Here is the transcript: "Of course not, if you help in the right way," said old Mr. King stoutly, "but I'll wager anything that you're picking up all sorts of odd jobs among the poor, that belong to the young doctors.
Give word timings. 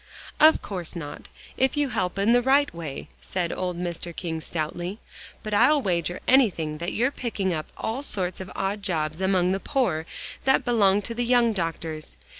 "Of 0.39 0.63
course 0.63 0.95
not, 0.95 1.29
if 1.57 1.77
you 1.77 1.89
help 1.89 2.17
in 2.17 2.31
the 2.31 2.41
right 2.41 2.73
way," 2.73 3.07
said 3.21 3.51
old 3.53 3.77
Mr. 3.77 4.15
King 4.15 4.41
stoutly, 4.41 4.97
"but 5.43 5.53
I'll 5.53 5.79
wager 5.79 6.21
anything 6.27 6.79
that 6.79 6.93
you're 6.93 7.11
picking 7.11 7.53
up 7.53 7.67
all 7.77 8.01
sorts 8.01 8.41
of 8.41 8.51
odd 8.55 8.81
jobs 8.81 9.21
among 9.21 9.51
the 9.51 9.59
poor, 9.59 10.07
that 10.43 10.65
belong 10.65 11.03
to 11.03 11.13
the 11.13 11.23
young 11.23 11.53
doctors. 11.53 12.17